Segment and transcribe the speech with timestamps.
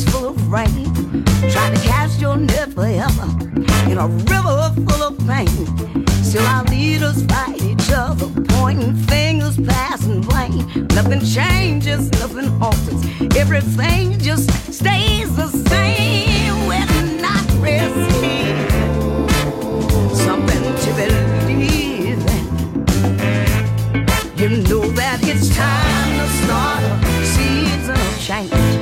[0.00, 1.24] full of rain.
[1.50, 3.26] Try to cast your net forever
[3.90, 5.48] in a river full of pain.
[6.24, 10.86] Still our leaders fight each other, pointing fingers, passing blame.
[10.94, 13.04] Nothing changes, nothing alters.
[13.36, 16.66] Everything just stays the same.
[16.66, 16.86] We're
[17.20, 18.56] not risking
[20.16, 22.48] something to believe in.
[24.38, 28.81] You know that it's time to start a season of change.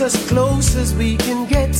[0.00, 1.74] As close as we can get?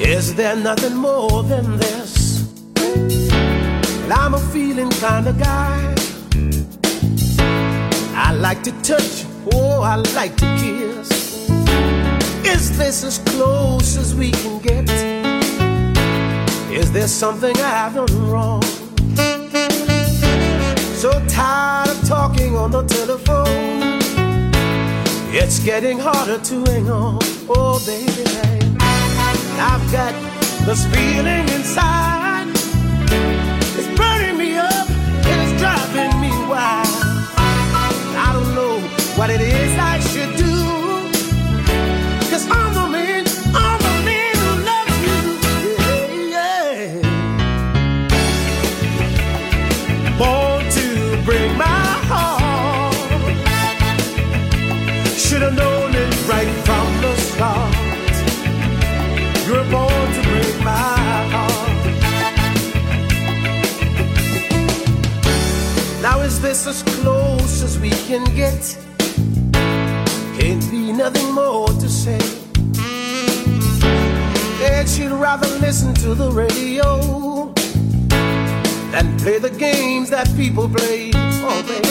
[0.00, 2.50] Is there nothing more than this?
[2.76, 5.94] Well, I'm a feeling kind of guy.
[8.14, 11.48] I like to touch, oh, I like to kiss.
[12.44, 14.90] Is this as close as we can get?
[16.72, 18.62] Is there something I've done wrong?
[21.02, 23.93] So tired of talking on the telephone.
[25.36, 27.18] It's getting harder to hang on.
[27.48, 28.22] Oh, baby,
[29.58, 30.14] I've got
[30.64, 32.46] this feeling inside.
[33.74, 36.86] It's burning me up and it's driving me wild.
[38.14, 38.78] I don't know
[39.18, 39.73] what it is
[66.54, 68.78] this as close as we can get?
[70.38, 72.20] Can't be nothing more to say.
[74.62, 77.52] And she'd rather listen to the radio
[78.92, 81.10] than play the games that people play.
[81.14, 81.88] Oh, baby.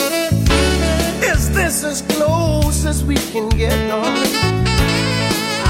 [1.26, 3.78] Is this as close as we can get?
[3.92, 4.02] Oh,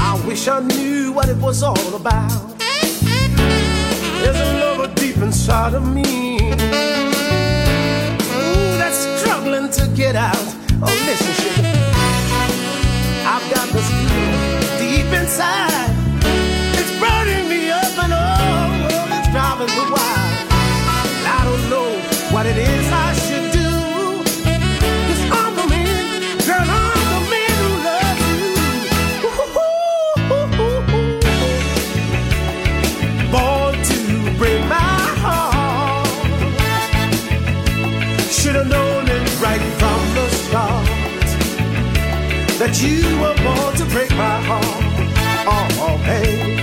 [0.09, 2.57] I wish I knew what it was all about.
[4.21, 6.34] There's a lover deep inside of me.
[9.95, 10.35] Get out.
[10.81, 11.54] Oh, listen,
[42.81, 44.65] you were born to break my heart.
[45.77, 46.54] Oh hey.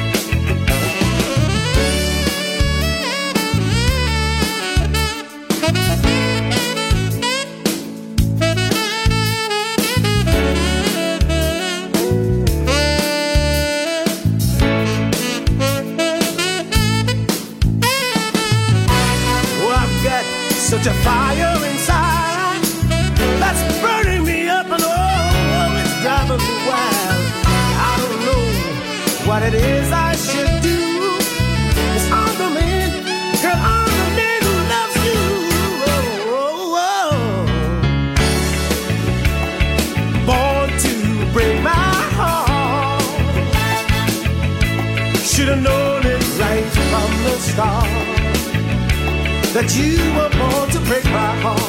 [49.62, 51.60] That you were born to break my heart.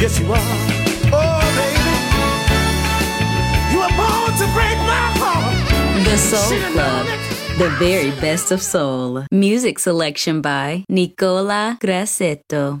[0.00, 0.38] Yes, you are.
[1.10, 1.94] Oh, baby.
[3.72, 5.56] You were born to break my heart.
[6.04, 7.06] The Soul Club,
[7.58, 9.24] the very best of soul.
[9.32, 12.80] Music selection by Nicola Grassetto.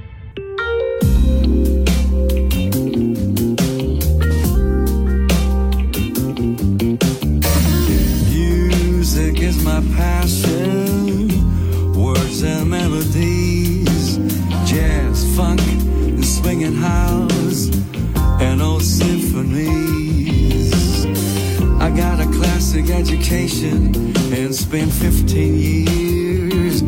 [24.71, 26.81] been 15 years.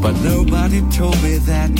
[0.00, 1.72] But nobody told me that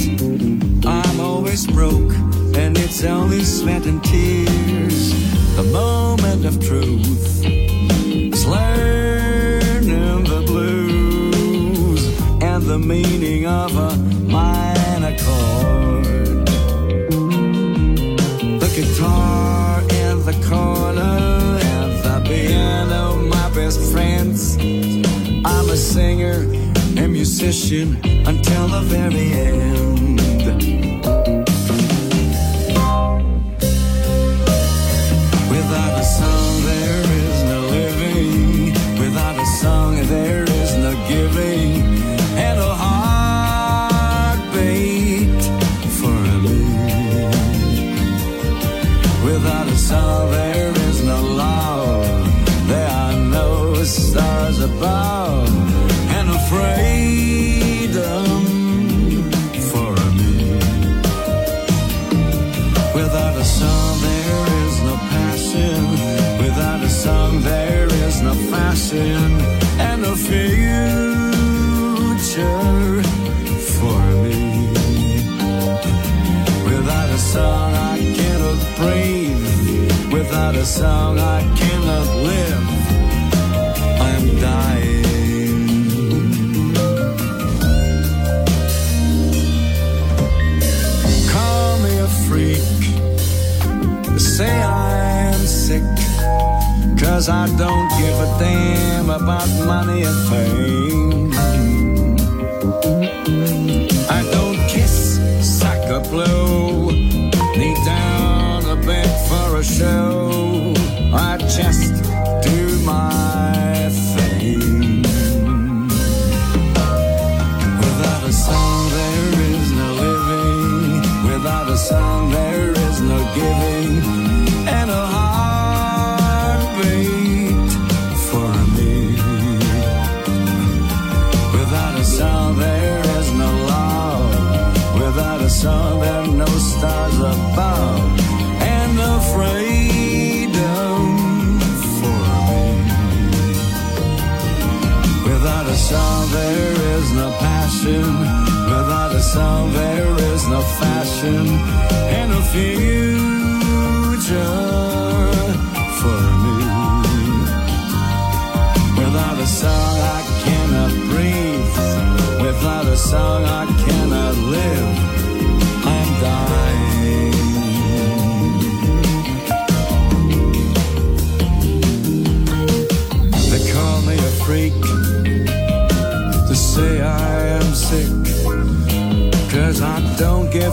[0.85, 2.13] I'm always broke
[2.57, 5.13] and it's only sweat and tears.
[5.55, 16.47] The moment of truth is learning the blues and the meaning of a minor chord.
[18.59, 24.14] The guitar in the corner and the piano, my best friend.
[25.45, 26.47] I'm a singer
[26.97, 30.74] and musician until the very end.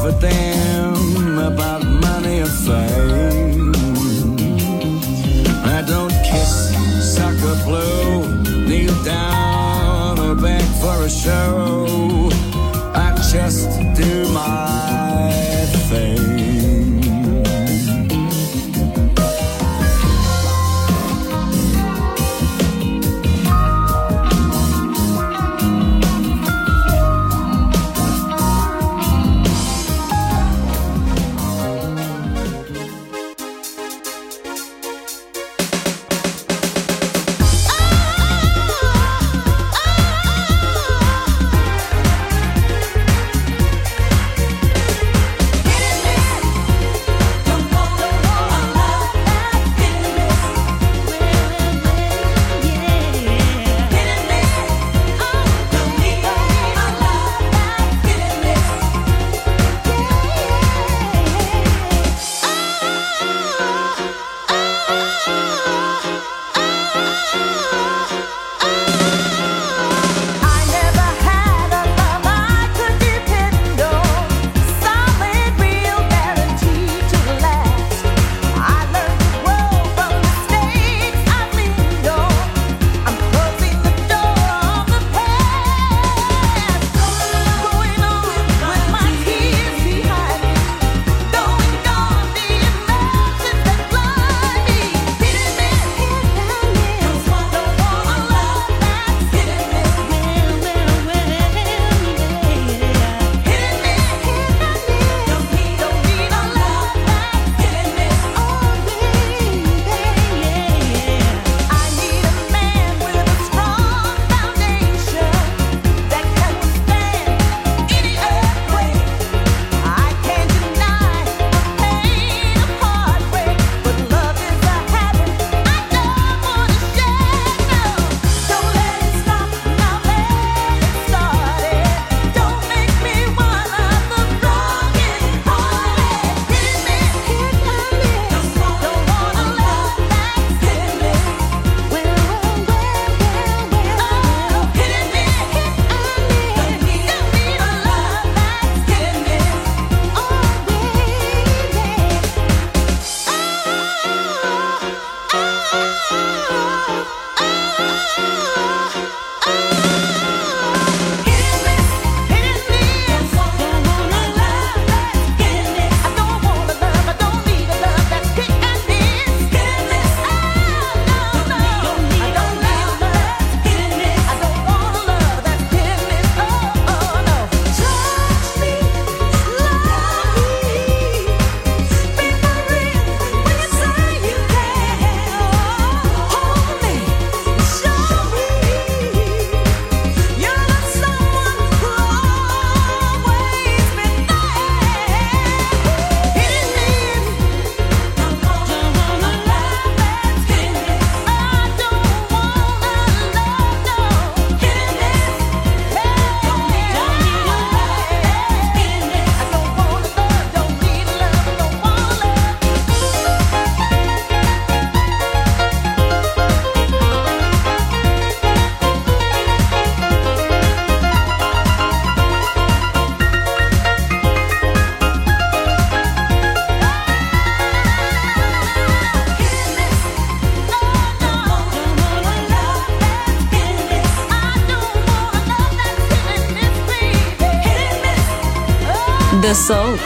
[0.04, 3.72] give a damn about money or fame.
[5.64, 6.74] I don't kiss,
[7.16, 8.26] suck sucker blow,
[8.68, 12.30] kneel down or beg for a show.
[12.94, 15.11] I just do my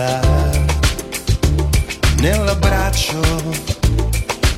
[0.00, 0.20] libertà
[2.16, 3.20] nell'abbraccio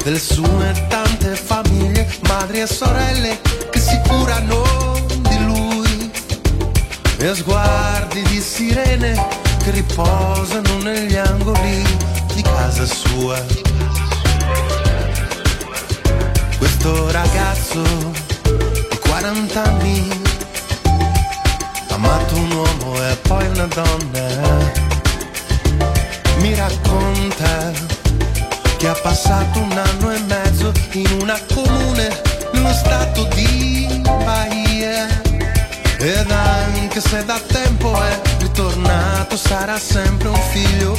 [0.05, 3.41] del suo e tante famiglie, madri e sorelle
[3.71, 6.11] che si curano di lui
[7.19, 11.83] e sguardi di sirene che riposano negli angoli
[12.35, 13.41] di casa sua.
[16.59, 17.83] Questo ragazzo
[18.43, 20.09] di 40 anni
[21.89, 24.82] amato un uomo e poi una donna
[26.43, 27.71] mi racconta
[28.77, 32.21] che ha passato un anno e mezzo in una comune
[32.53, 35.07] nello stato di Bahia.
[35.99, 40.99] Ed anche se da tempo è ritornato sarà sempre un figlio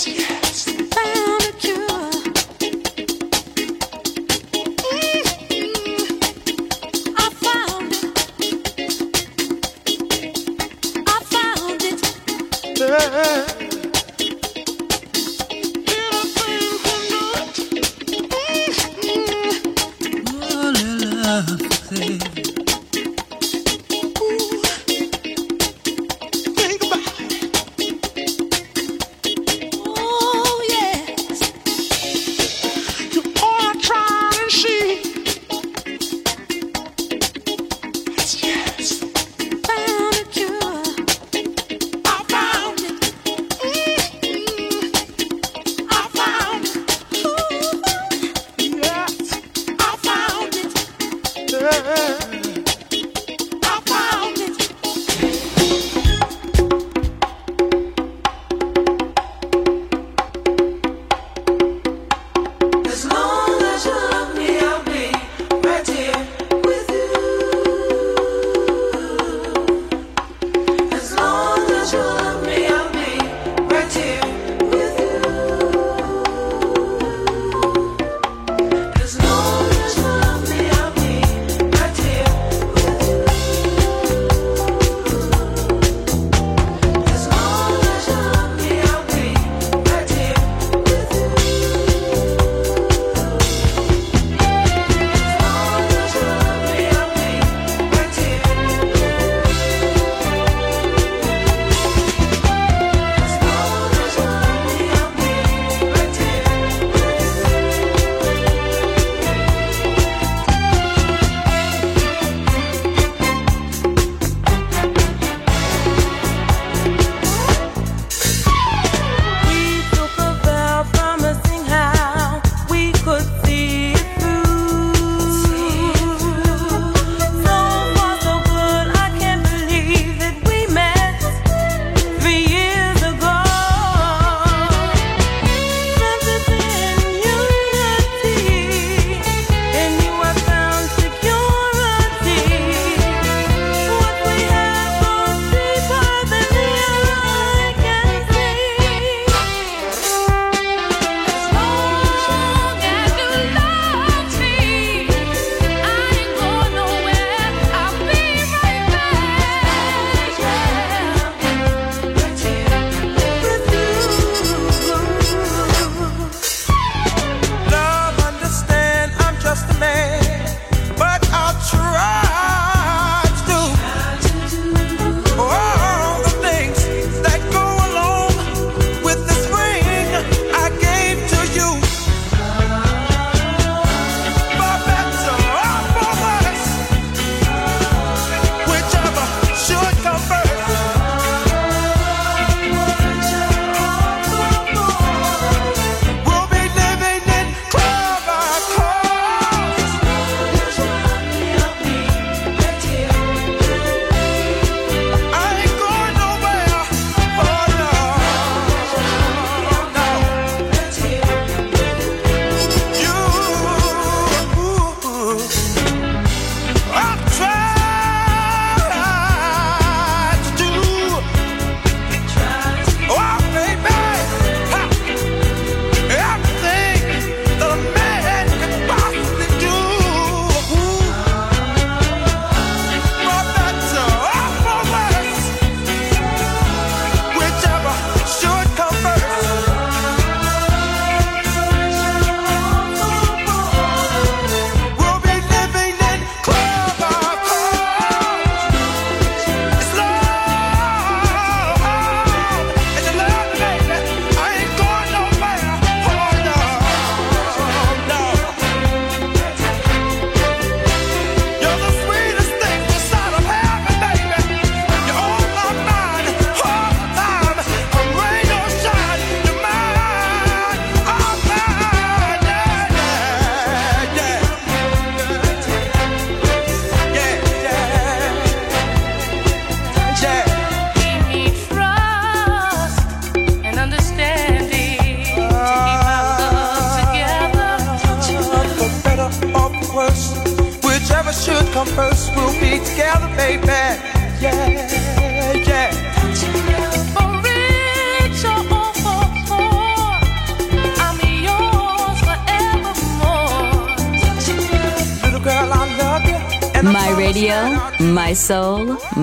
[0.00, 0.29] As